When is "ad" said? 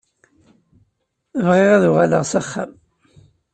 1.75-1.83